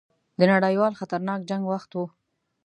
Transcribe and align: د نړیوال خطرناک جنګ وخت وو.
د 0.39 0.41
نړیوال 0.51 0.93
خطرناک 0.99 1.39
جنګ 1.49 1.63
وخت 1.67 1.89
وو. 1.93 2.05